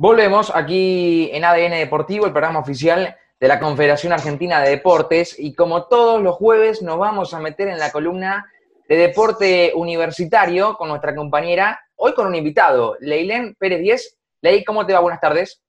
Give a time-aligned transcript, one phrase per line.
[0.00, 5.54] Volvemos aquí en ADN Deportivo, el programa oficial de la Confederación Argentina de Deportes, y
[5.54, 8.46] como todos los jueves nos vamos a meter en la columna
[8.88, 14.18] de deporte universitario con nuestra compañera, hoy con un invitado, Leilén Pérez Díez.
[14.40, 15.00] Ley, ¿cómo te va?
[15.00, 15.60] Buenas tardes.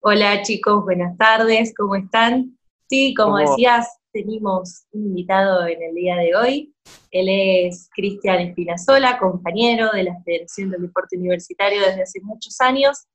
[0.00, 2.58] Hola chicos, buenas tardes, ¿cómo están?
[2.90, 6.74] Sí, como decías, tenemos un invitado en el día de hoy.
[7.10, 13.06] Él es Cristian Espinazola, compañero de la Federación del Deporte Universitario desde hace muchos años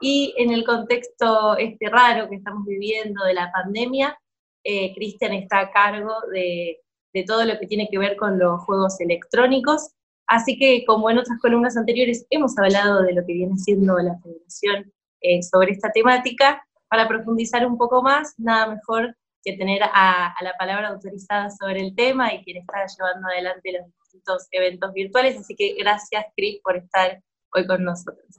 [0.00, 4.18] y en el contexto este raro que estamos viviendo de la pandemia,
[4.64, 6.80] eh, Cristian está a cargo de,
[7.26, 9.90] todo lo que tiene que ver con los juegos electrónicos.
[10.28, 14.16] Así que, como en otras columnas anteriores, hemos hablado de lo que viene siendo la
[14.20, 16.64] federación eh, sobre esta temática.
[16.88, 21.80] Para profundizar un poco más, nada mejor que tener a, a, la palabra autorizada sobre
[21.80, 25.38] el tema y quien está llevando adelante los distintos eventos virtuales.
[25.38, 27.20] Así que gracias, Cris, por estar
[27.52, 28.37] hoy con nosotros.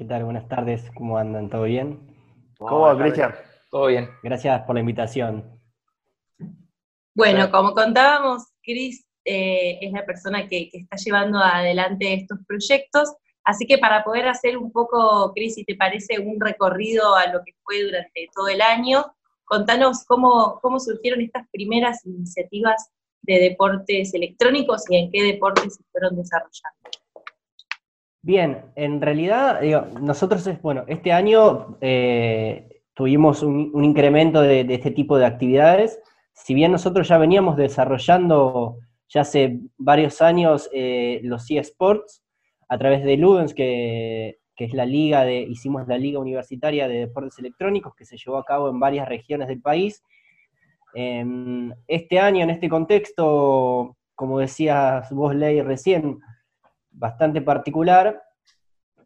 [0.00, 0.24] ¿Qué tal?
[0.24, 1.50] Buenas tardes, ¿cómo andan?
[1.50, 2.00] ¿Todo bien?
[2.56, 3.34] ¿Cómo va, Cristian?
[3.70, 4.08] Todo bien.
[4.22, 5.60] Gracias por la invitación.
[7.14, 13.66] Bueno, como contábamos, Cris eh, es la persona que, está llevando adelante estos proyectos, así
[13.66, 17.52] que para poder hacer un poco, Cris, si te parece, un recorrido a lo que
[17.62, 19.04] fue durante todo el año,
[19.44, 22.90] contanos cómo, cómo surgieron estas primeras iniciativas
[23.20, 26.99] de deportes electrónicos y en qué deportes se fueron desarrollando.
[28.22, 29.60] Bien, en realidad,
[29.98, 35.98] nosotros, bueno, este año eh, tuvimos un, incremento de, este tipo de actividades.
[36.34, 38.76] Si bien nosotros ya veníamos desarrollando
[39.08, 42.22] ya hace varios años eh, los eSports
[42.68, 47.38] a través de Ludens, que, es la liga de, hicimos la liga universitaria de deportes
[47.38, 50.04] electrónicos que se llevó a cabo en varias regiones del país.
[50.92, 56.20] Em, este año, en este contexto, como decías vos, Ley, recién,
[56.90, 58.22] bastante particular,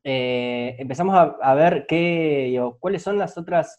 [0.03, 3.79] eh, empezamos a, ver qué, cuáles son las otras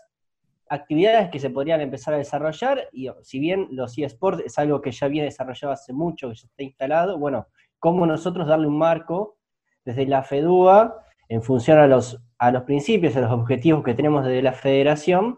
[0.67, 4.91] actividades que se podrían empezar a desarrollar, y si bien los eSports es algo que
[4.91, 9.37] ya viene desarrollado hace mucho, que ya está instalado, bueno, cómo nosotros darle un marco
[9.83, 10.99] desde la FEDUA
[11.29, 15.37] en función a los, a los principios, a los objetivos que tenemos desde la federación,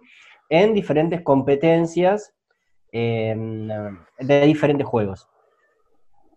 [0.50, 2.34] en diferentes competencias
[2.90, 5.28] de diferentes juegos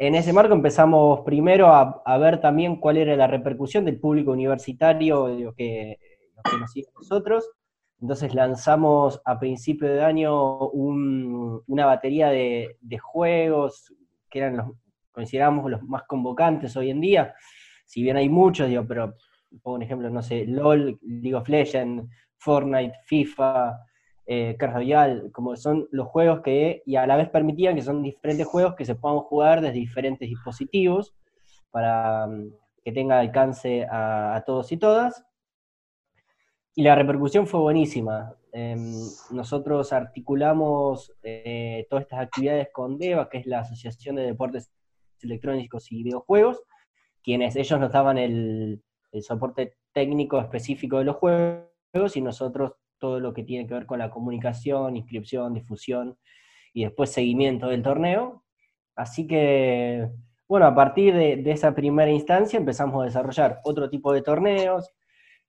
[0.00, 5.26] en ese marco empezamos primero a, ver también cuál era la repercusión del público universitario
[5.26, 5.98] de que,
[6.42, 7.50] que nos nosotros.
[8.00, 13.94] Entonces lanzamos a principio de año una batería de, juegos
[14.30, 14.68] que eran los,
[15.12, 17.34] consideramos los más convocantes hoy en día.
[17.84, 19.16] Si bien hay muchos, digo, pero
[19.64, 23.78] un ejemplo, no sé, LOL, League of Legends, Fortnite, FIFA,
[24.26, 24.56] eh,
[25.32, 28.84] como son los juegos que, y a la vez permitían que son diferentes juegos que
[28.84, 31.14] se puedan jugar desde diferentes dispositivos
[31.70, 32.52] para mm,
[32.84, 35.24] que tenga alcance a, todos y todas.
[36.74, 38.34] Y la repercusión fue buenísima.
[38.52, 38.92] Em,
[39.30, 44.70] nosotros articulamos eh, todas estas actividades con DEVA, que es la Asociación de Deportes
[45.20, 46.62] Electrónicos y Videojuegos,
[47.22, 48.82] quienes ellos nos daban el
[49.20, 53.98] soporte técnico específico de los juegos y nosotros todo lo que tiene que ver con
[53.98, 56.16] la comunicación, inscripción, difusión
[56.72, 58.44] y después seguimiento del torneo.
[58.94, 60.08] Así que,
[60.46, 64.92] bueno, a partir de, esa primera instancia empezamos a desarrollar otro tipo de torneos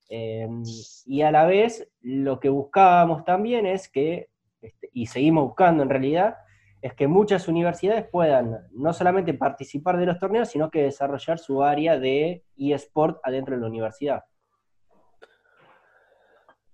[0.09, 0.63] em,
[1.06, 4.29] y a la vez lo que buscábamos también es que,
[4.61, 6.38] este, y seguimos buscando en realidad,
[6.81, 11.63] es que muchas universidades puedan no solamente participar de los torneos, sino que desarrollar su
[11.63, 14.23] área de eSport adentro de la universidad.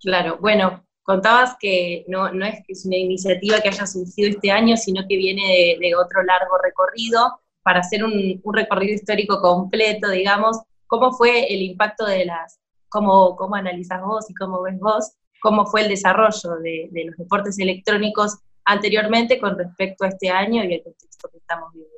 [0.01, 4.51] Claro, bueno, contabas que no, no es que es una iniciativa que haya surgido este
[4.51, 10.59] año, sino que viene de, otro largo recorrido, para hacer un, recorrido histórico completo, digamos,
[10.85, 12.59] ¿cómo fue el impacto de las,
[12.89, 17.57] cómo, cómo analizas vos y cómo ves vos, cómo fue el desarrollo de, los deportes
[17.57, 21.97] electrónicos anteriormente con respecto a este año y el contexto que estamos viviendo?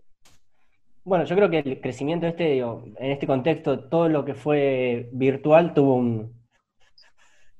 [1.04, 5.74] Bueno, yo creo que el crecimiento este, en este contexto, todo lo que fue virtual
[5.74, 6.39] tuvo un,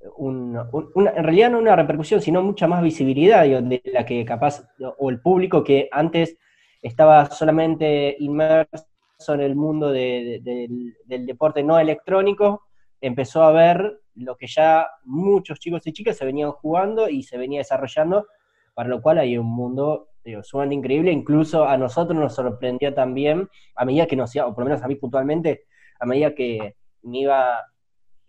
[0.02, 4.64] en realidad no una repercusión, sino mucha más visibilidad de la que capaz,
[4.98, 6.38] o el público que antes
[6.82, 8.86] estaba solamente inmerso
[9.28, 12.64] en el mundo del, deporte no electrónico,
[13.02, 17.38] empezó a ver lo que ya muchos chicos y chicas se venían jugando y se
[17.38, 18.28] venía desarrollando,
[18.74, 20.10] para lo cual hay un mundo
[20.44, 24.66] sumamente increíble, incluso a nosotros nos sorprendió también, a medida que nos, o por lo
[24.70, 25.66] menos a mí puntualmente,
[26.00, 27.60] a medida que me iba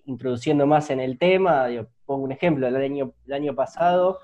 [0.05, 1.67] introduciendo más en el tema,
[2.05, 4.19] pongo un ejemplo, el año, el año pasado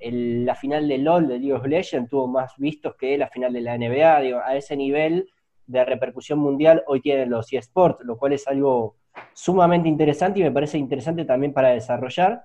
[0.00, 3.60] la final de LOL de League of Legends tuvo más vistos que la final de
[3.60, 5.28] la NBA, a ese nivel
[5.66, 8.96] de repercusión mundial hoy tienen los eSports, lo cual es algo
[9.34, 12.44] sumamente interesante y me parece interesante también para desarrollar.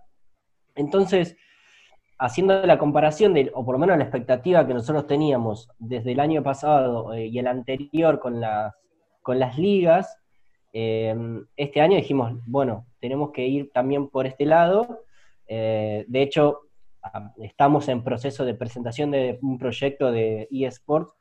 [0.75, 1.38] Entonces,
[2.19, 6.19] haciendo la comparación, de, o por lo menos la expectativa que nosotros teníamos desde el
[6.19, 8.73] año pasado eh, y el anterior con las,
[9.21, 10.19] con las ligas,
[10.77, 11.16] eh,
[11.56, 15.06] este año dijimos, bueno, tenemos que ir también por este lado.
[15.48, 16.63] Eh, de hecho,
[17.42, 21.13] estamos en proceso de presentación de un proyecto de eSports.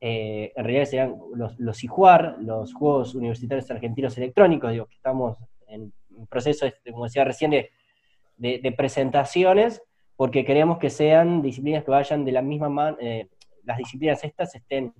[0.00, 5.92] en realidad serían los, IJUAR, los Juegos Universitarios Argentinos Electrónicos, digo, estamos en
[6.30, 9.82] proceso, como decía recién, de, presentaciones
[10.16, 13.28] porque queremos que sean disciplinas que vayan de la misma manera, eh,
[13.64, 14.94] las disciplinas estas estén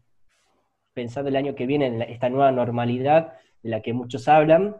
[0.92, 3.32] pensando el año que viene en esta nueva normalidad
[3.66, 4.76] de la que muchos hablan,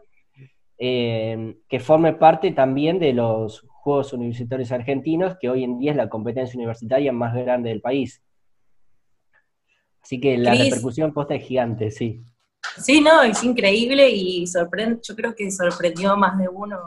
[0.77, 5.97] eh, que forme parte también de los Juegos Universitarios Argentinos, que hoy en día es
[5.97, 8.21] la competencia universitaria más grande del país.
[10.01, 12.23] Así que la repercusión posta es gigante, sí.
[12.81, 16.79] Sí, no, es increíble y sorprende, yo creo que sorprendió más de uno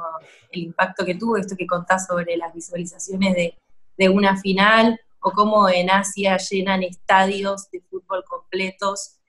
[0.50, 5.69] el impacto que tuvo, esto que contás sobre las visualizaciones de, una final, o cómo
[5.69, 9.20] en Asia llenan estadios de fútbol completos,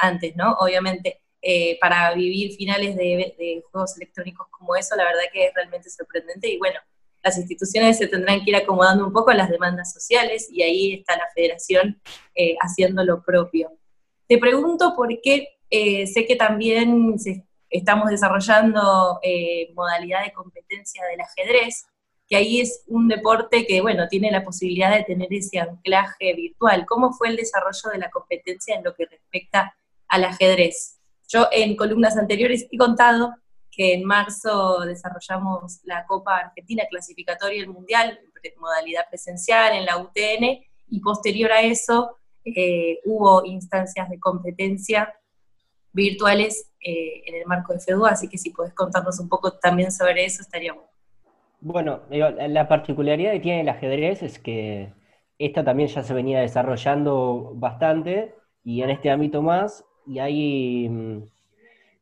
[0.00, 0.52] antes, ¿no?
[0.54, 5.88] Obviamente, eh, para vivir finales de, juegos electrónicos como eso, la verdad que es realmente
[5.88, 6.78] sorprendente y bueno,
[7.22, 10.94] las instituciones se tendrán que ir acomodando un poco a las demandas sociales y ahí
[10.94, 12.00] está la federación
[12.34, 13.72] eh, haciendo lo propio.
[14.26, 17.16] Te pregunto por qué eh, sé que también
[17.70, 19.20] estamos desarrollando
[19.74, 21.86] modalidad de competencia del ajedrez,
[22.28, 26.86] que ahí es un deporte que, bueno, tiene la posibilidad de tener ese anclaje virtual.
[26.86, 29.74] ¿Cómo fue el desarrollo de la competencia en lo que respecta
[30.06, 30.99] al ajedrez?
[31.32, 33.34] Yo en columnas anteriores he contado
[33.70, 38.18] que en marzo desarrollamos la Copa Argentina clasificatoria del Mundial,
[38.58, 45.14] modalidad presencial en la UTN, y posterior a eso eh, hubo instancias de competencia
[45.92, 49.92] virtuales eh, en el marco de FEDUA, así que si podés contarnos un poco también
[49.92, 50.88] sobre eso, estaría bueno.
[51.60, 54.94] Bueno, la particularidad que tiene el ajedrez es que
[55.38, 58.34] esta también ya se venía desarrollando bastante
[58.64, 61.22] y en este ámbito más, y ahí mm,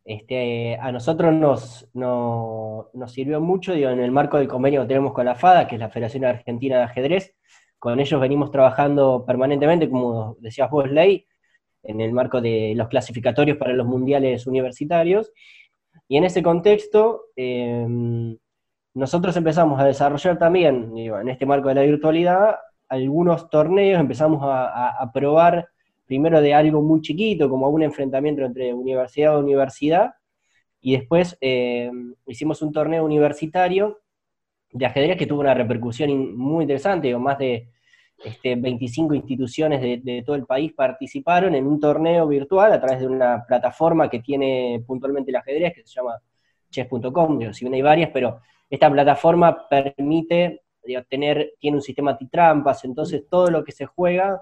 [0.05, 5.26] este, a nosotros nos, nos sirvió mucho en el marco del convenio que tenemos con
[5.26, 7.34] la FADA, que es la Federación Argentina de Ajedrez,
[7.78, 11.26] con ellos venimos trabajando permanentemente, como decías vos, Ley,
[11.82, 15.31] en el marco de los clasificatorios para los mundiales universitarios.
[16.08, 18.37] Y en ese contexto, em,
[18.94, 22.56] nosotros empezamos a desarrollar también, en este marco de la virtualidad,
[22.88, 25.69] algunos torneos, empezamos a, probar
[26.08, 30.14] primero de algo muy chiquito, como un enfrentamiento entre universidad y universidad,
[30.81, 34.00] y después em, hicimos un torneo universitario
[34.72, 37.69] de ajedrez que tuvo una repercusión muy interesante, o más de
[38.43, 43.06] 25 este, instituciones de, todo el país participaron en un torneo virtual a través de
[43.06, 46.19] una plataforma que tiene puntualmente el ajedrez, que se llama
[46.70, 48.40] chess.com, si bien hay varias, pero
[48.70, 50.62] esta plataforma permite
[51.08, 54.40] tener, tiene un sistema antitrampas, entonces todo lo que se juega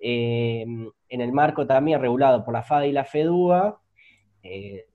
[0.00, 3.80] eh, en el marco también regulado por la FADA y la FEDUA,
[4.42, 4.86] eh,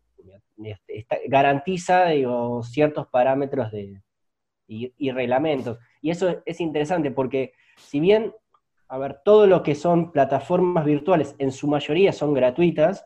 [1.28, 2.08] garantiza
[2.64, 4.02] ciertos parámetros de,
[4.68, 5.78] y, y, reglamentos.
[6.02, 8.34] Y eso es interesante porque si bien,
[8.88, 13.06] a ver, todo lo que son plataformas virtuales, en su mayoría son gratuitas,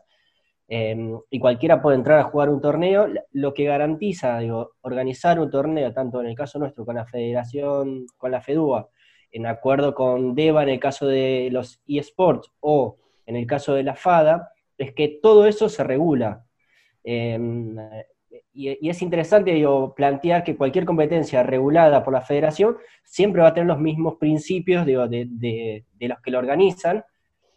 [0.68, 5.50] em, y cualquiera puede entrar a jugar un torneo, lo que garantiza, digo, organizar un
[5.50, 8.88] torneo, tanto en el caso nuestro con la federación, con la FEDUA,
[9.32, 12.96] en acuerdo con DEVA en el caso de los eSports, o
[13.26, 16.44] en el caso de la FADA, es que todo eso se regula.
[17.04, 17.76] Em,
[18.52, 23.68] y, es interesante plantear que cualquier competencia regulada por la federación siempre va a tener
[23.68, 27.04] los mismos principios de, los que lo organizan,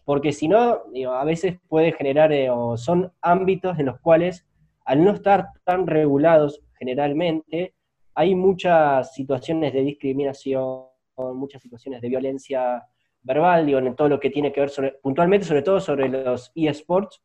[0.06, 4.46] porque si no, a veces puede generar, eh, o son ámbitos en los cuales,
[4.86, 7.74] al no estar tan regulados generalmente,
[8.16, 12.84] hay muchas situaciones de discriminación, muchas situaciones de violencia
[13.22, 17.22] verbal, digo, en todo lo que tiene que ver puntualmente, sobre todo sobre los eSports,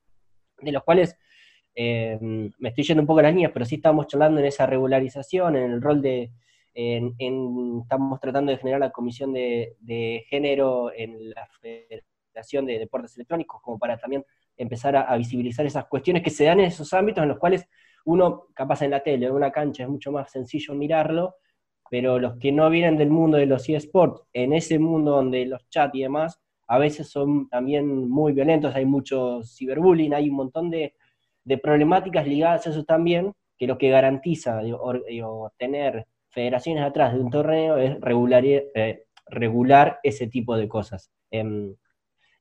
[0.60, 1.16] de los cuales
[1.74, 4.66] eh, me estoy yendo un poco a las líneas, pero sí estamos charlando en esa
[4.66, 6.32] regularización, en el rol de,
[6.74, 13.78] estamos tratando de generar la comisión de, género en la Federación de Deportes Electrónicos, como
[13.78, 14.24] para también
[14.56, 17.68] empezar a, visibilizar esas cuestiones que se dan en esos ámbitos en los cuales
[18.04, 21.36] uno, capaz en la tele, en una cancha, es mucho más sencillo mirarlo,
[21.90, 25.68] pero los que no vienen del mundo de los eSports, en ese mundo donde los
[25.68, 30.70] chats y demás, a veces son también muy violentos, hay mucho ciberbullying, hay un montón
[30.70, 30.94] de,
[31.44, 34.60] de problemáticas ligadas a eso también, que lo que garantiza
[35.56, 41.10] tener federaciones atrás de un torneo es regular, eh, regular ese tipo de cosas.
[41.30, 41.74] Em,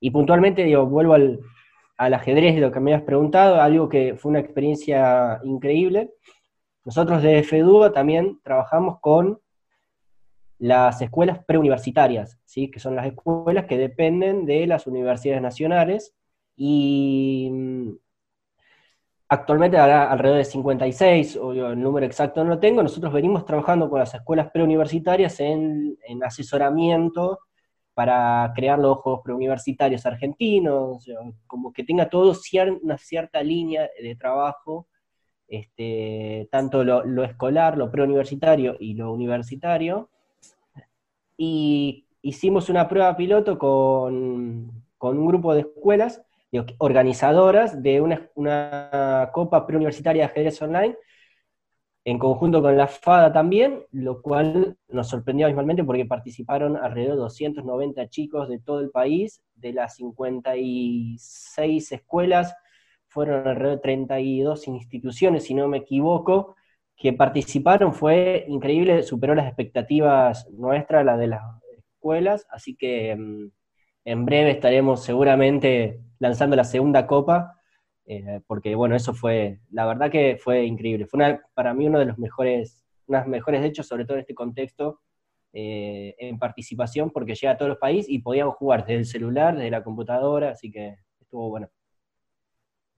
[0.00, 1.40] y puntualmente, digo, vuelvo al,
[1.96, 6.12] al ajedrez, lo que me habías preguntado, algo que fue una experiencia increíble.
[6.84, 9.40] Nosotros de FEDUA también trabajamos con
[10.58, 12.70] las escuelas preuniversitarias, ¿sí?
[12.70, 16.14] que son las escuelas que dependen de las universidades nacionales
[16.56, 17.90] y mm,
[19.28, 24.00] actualmente alrededor de 56, o el número exacto no lo tengo, nosotros venimos trabajando con
[24.00, 27.38] las escuelas preuniversitarias en, en asesoramiento
[27.98, 31.04] para crear los juegos preuniversitarios argentinos,
[31.48, 32.32] como que tenga todo
[32.82, 34.86] una cierta línea de trabajo,
[35.48, 40.10] este, tanto lo, escolar, lo preuniversitario y lo universitario,
[41.36, 46.22] y hicimos una prueba piloto con, un grupo de escuelas
[46.78, 50.96] organizadoras de una, copa preuniversitaria de ajedrez online,
[52.04, 57.22] en conjunto con la FADA también, lo cual nos sorprendió abismalmente porque participaron alrededor de
[57.22, 62.54] 290 chicos de todo el país, de las 56 escuelas,
[63.08, 66.56] fueron alrededor de 32 instituciones, si no me equivoco,
[66.96, 67.94] que participaron.
[67.94, 71.42] Fue increíble, superó las expectativas nuestras, las de las
[71.76, 73.50] escuelas, así que mm,
[74.04, 77.54] en breve estaremos seguramente lanzando la segunda copa,
[78.06, 82.06] eh, porque bueno, eso fue, la verdad que fue increíble, fue para mí uno de
[82.06, 85.00] los mejores, unas mejores hechos, sobre todo en este contexto,
[85.52, 89.56] eh, en participación, porque llega a todos los países y podíamos jugar desde el celular,
[89.56, 91.68] desde la computadora, así que estuvo bueno.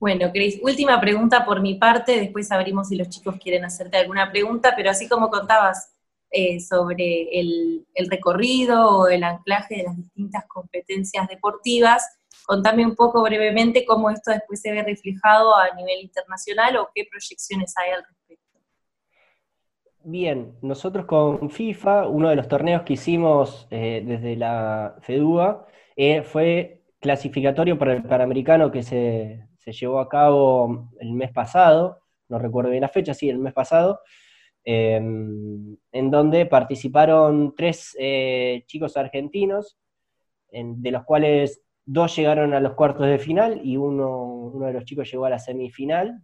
[0.01, 4.31] Bueno, Cris, última pregunta por mi parte, después abrimos si los chicos quieren hacerte alguna
[4.31, 5.95] pregunta, pero así como contabas
[6.31, 13.23] eh, sobre el, recorrido o el anclaje de las distintas competencias deportivas, contame un poco
[13.23, 18.03] brevemente cómo esto después se ve reflejado a nivel internacional o qué proyecciones hay al
[18.03, 18.59] respecto.
[20.03, 26.23] Bien, nosotros con FIFA, uno de los torneos que hicimos eh, desde la FEDUA eh,
[26.23, 32.39] fue clasificatorio para el Panamericano que se se llevó a cabo el mes pasado, no
[32.39, 34.01] recuerdo bien la fecha, sí, el mes pasado,
[34.65, 39.79] em, en donde participaron tres eh, chicos argentinos,
[40.53, 44.85] de los cuales dos llegaron a los cuartos de final y uno, uno de los
[44.85, 46.21] chicos llegó a la semifinal,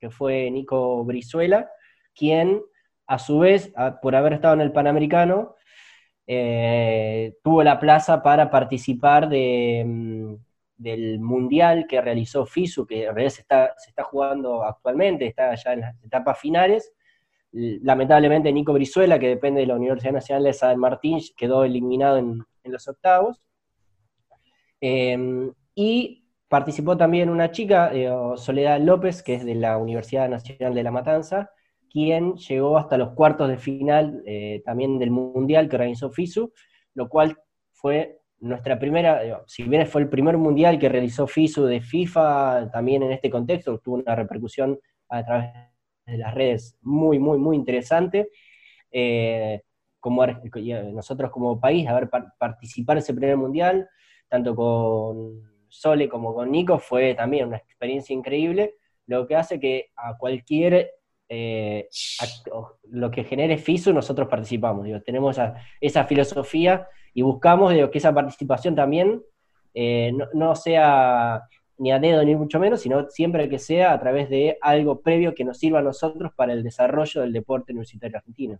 [0.00, 1.70] que fue Nico Brizuela,
[2.14, 2.62] quien
[3.06, 5.54] a su vez, por haber estado en el Panamericano,
[6.26, 10.38] eh, tuvo la plaza para participar de, em,
[10.78, 15.54] del mundial que realizó FISU, que en realidad se está, se está jugando actualmente, está
[15.56, 16.92] ya en las etapas finales.
[17.50, 22.44] Lamentablemente Nico Brizuela, que depende de la Universidad Nacional de San Martín, quedó eliminado en,
[22.64, 23.42] los octavos.
[24.80, 30.74] Em, y participó también una chica, eh, Soledad López, que es de la Universidad Nacional
[30.74, 31.50] de La Matanza,
[31.90, 36.52] quien llegó hasta los cuartos de final eh, también del Mundial que organizó FISU,
[36.94, 37.38] lo cual
[37.72, 43.02] fue nuestra primera, si bien fue el primer mundial que realizó FISU de FIFA, también
[43.02, 44.78] en este contexto tuvo una repercusión
[45.08, 45.50] a través
[46.06, 48.30] de las redes muy, muy, muy interesante.
[48.90, 49.62] Eh,
[50.00, 53.88] como nosotros como país, haber participado en ese primer mundial,
[54.28, 58.74] tanto con Sole como con Nico, fue también una experiencia increíble,
[59.06, 60.92] lo que hace que a cualquier
[61.28, 61.88] eh,
[62.90, 65.38] lo que genere FISU nosotros participamos, digo, tenemos
[65.80, 69.22] esa filosofía y buscamos que esa participación también
[69.74, 71.42] eh, no, sea
[71.78, 75.34] ni a dedo ni mucho menos, sino siempre que sea a través de algo previo
[75.34, 78.58] que nos sirva a nosotros para el desarrollo del deporte universitario argentino.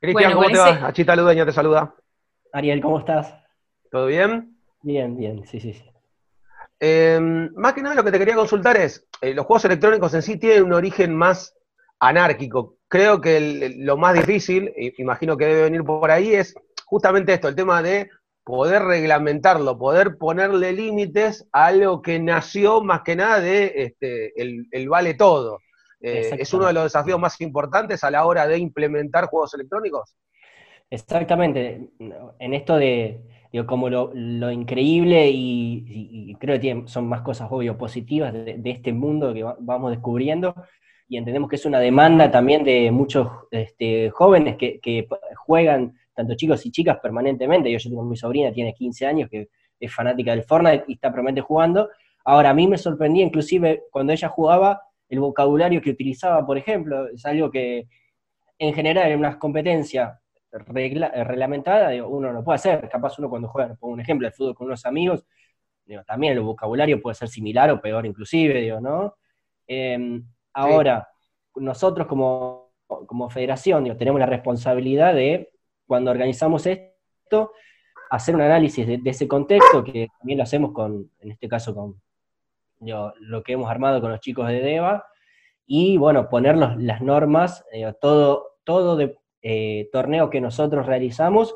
[0.00, 0.86] Cristian, ¿cómo te va?
[0.88, 1.94] Achita Ludeña te saluda.
[2.52, 3.34] Ariel, ¿cómo estás?
[3.90, 4.58] ¿Todo bien?
[4.82, 5.84] Bien, bien, sí, sí, sí.
[6.78, 10.22] Em, más que nada lo que te quería consultar es, eh, los juegos electrónicos en
[10.22, 11.54] sí tienen un origen más
[11.98, 16.54] anárquico, creo que lo más difícil, imagino que debe venir por ahí, es
[16.84, 18.10] justamente esto, el tema de
[18.44, 24.88] poder reglamentarlo, poder ponerle límites a algo que nació más que nada de este, el,
[24.88, 25.58] vale todo.
[26.00, 30.14] Eh, ¿Es uno de los desafíos más importantes a la hora de implementar juegos electrónicos?
[30.90, 31.88] Exactamente.
[32.38, 33.20] En esto de,
[33.66, 39.32] como lo, increíble y, creo que son más cosas obvio positivas de, de este mundo
[39.32, 40.54] que vamos descubriendo,
[41.08, 46.64] y entendemos que es una demanda también de muchos este, jóvenes que, juegan, tanto chicos
[46.66, 47.70] y chicas, permanentemente.
[47.70, 49.48] Yo, yo tengo mi sobrina, tiene 15 años, que
[49.78, 51.88] es fanática del Fortnite y está permanente jugando.
[52.24, 57.08] Ahora, a mí me sorprendía inclusive cuando ella jugaba, el vocabulario que utilizaba, por ejemplo,
[57.08, 57.86] es algo que
[58.58, 60.18] en general en unas competencias
[60.52, 62.88] regla, reglamentadas uno no puede hacer.
[62.88, 65.26] Capaz uno cuando juega, pongo un ejemplo, el fútbol con unos amigos,
[66.06, 69.16] también el vocabulario puede ser similar o peor inclusive, digo, ¿no?
[69.66, 70.24] Em,
[70.56, 71.06] Ahora,
[71.56, 72.72] nosotros como,
[73.28, 75.50] federación tenemos la responsabilidad de,
[75.86, 77.52] cuando organizamos esto,
[78.08, 82.00] hacer un análisis de, ese contexto, que también lo hacemos con, en este caso, con
[82.80, 85.04] lo que hemos armado con los chicos de DEVA,
[85.66, 91.54] y bueno, poner las normas, eh, todo, todo de, eh, torneo que nosotros realizamos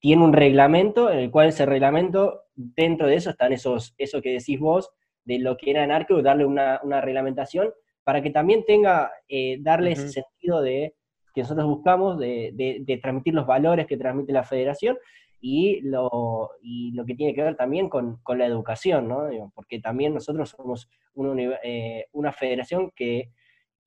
[0.00, 4.32] tiene un reglamento, en el cual ese reglamento, dentro de eso están esos, eso que
[4.32, 4.90] decís vos,
[5.24, 7.70] de lo que era en arco, darle una, reglamentación,
[8.02, 10.96] para que también tenga, eh, darle ese sentido de
[11.32, 14.98] que nosotros buscamos, de, transmitir los valores que transmite la federación,
[15.40, 19.28] y lo, y lo que tiene que ver también con, la educación, ¿no?
[19.54, 23.30] porque también nosotros somos una, eh, una federación que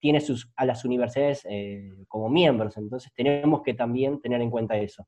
[0.02, 4.76] tiene sus, a las universidades eh, como miembros, entonces tenemos que también tener en cuenta
[4.76, 5.08] eso.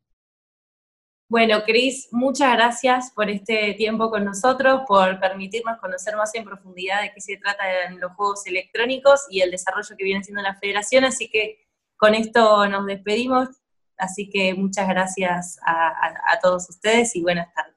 [1.28, 7.02] Bueno, Cris, muchas gracias por este tiempo con nosotros, por permitirnos conocer más en profundidad
[7.02, 10.56] de qué se trata en los juegos electrónicos y el desarrollo que viene haciendo la
[10.56, 11.66] federación, así que
[11.98, 13.50] con esto nos despedimos,
[13.98, 17.73] así que muchas gracias a todos ustedes y buenas tardes.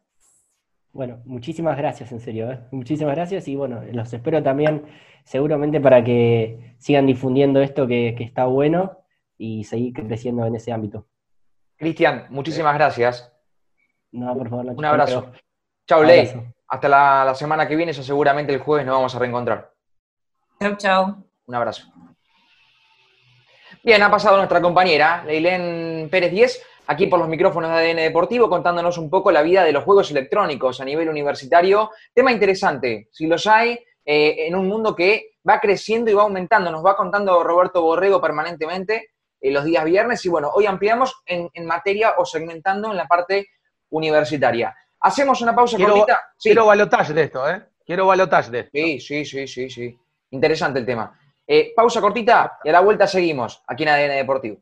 [0.96, 2.50] Bueno, muchísimas gracias, en serio.
[2.50, 2.58] ¿eh?
[2.70, 4.86] Muchísimas gracias y bueno, los espero también
[5.24, 9.04] seguramente para que sigan difundiendo esto que, está bueno
[9.36, 11.06] y seguir creciendo en ese ámbito.
[11.76, 13.30] Cristian, muchísimas gracias.
[14.10, 14.72] No, por favor.
[14.74, 15.32] Un abrazo.
[15.86, 16.32] Chao, Ley.
[16.66, 19.70] Hasta la, semana que viene, eso seguramente el jueves nos vamos a reencontrar.
[20.58, 21.24] Chao, chao.
[21.44, 21.92] Un abrazo.
[23.84, 28.48] Bien, ha pasado nuestra compañera, Leilén Pérez Díez aquí por los micrófonos de ADN Deportivo
[28.48, 31.90] contándonos un poco la vida de los juegos electrónicos a nivel universitario.
[32.14, 36.70] Tema interesante, si los hay, eh, en un mundo que va creciendo y va aumentando.
[36.70, 41.50] Nos va contando Roberto Borrego permanentemente eh, los días viernes y bueno, hoy ampliamos en,
[41.66, 43.48] materia o segmentando en la parte
[43.90, 44.74] universitaria.
[45.00, 46.22] Hacemos una pausa quiero, cortita.
[46.40, 47.62] Quiero balotaje de esto, ¿eh?
[47.84, 48.70] Quiero balotaje de esto.
[48.72, 49.98] Sí, sí, sí, sí, sí.
[50.30, 51.18] Interesante el tema.
[51.46, 54.58] Eh, pausa cortita y a la vuelta seguimos aquí en ADN Deportivo.